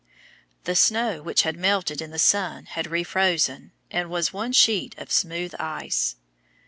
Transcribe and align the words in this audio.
The 0.63 0.73
snow 0.73 1.21
which 1.21 1.43
had 1.43 1.55
melted 1.55 2.01
in 2.01 2.09
the 2.09 2.17
sun 2.17 2.65
had 2.65 2.87
re 2.89 3.03
frozen, 3.03 3.71
and 3.91 4.09
was 4.09 4.33
one 4.33 4.51
sheet 4.51 4.97
of 4.97 5.11
smooth 5.11 5.53
ice. 5.59 6.15